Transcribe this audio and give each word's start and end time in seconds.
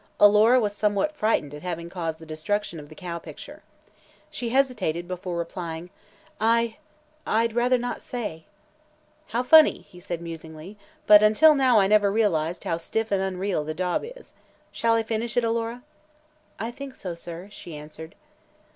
Alora 0.19 0.59
was 0.59 0.73
somewhat 0.75 1.11
frightened 1.15 1.53
at 1.53 1.61
having 1.61 1.87
caused 1.87 2.17
the 2.17 2.25
destruction 2.25 2.79
of 2.79 2.89
the 2.89 2.95
cow 2.95 3.19
picture. 3.19 3.61
So 3.63 3.93
she 4.31 4.49
hesitated 4.49 5.07
before 5.07 5.37
replying: 5.37 5.91
"I 6.39 6.77
I'd 7.23 7.53
rather 7.53 7.77
not 7.77 8.01
say." 8.01 8.45
"How 9.27 9.43
funny!" 9.43 9.81
he 9.89 9.99
said 9.99 10.19
musingly, 10.19 10.75
"but 11.05 11.21
until 11.21 11.53
now 11.53 11.77
I 11.77 11.85
never 11.85 12.11
realized 12.11 12.63
how 12.63 12.77
stiff 12.77 13.11
and 13.11 13.21
unreal 13.21 13.63
the 13.63 13.75
daub 13.75 14.01
is. 14.03 14.33
Shall 14.71 14.95
I 14.95 15.03
finish 15.03 15.37
it, 15.37 15.43
Alora?" 15.43 15.83
"I 16.57 16.71
think 16.71 16.95
so, 16.95 17.13
sir," 17.13 17.47
she 17.51 17.75
answered. 17.77 18.15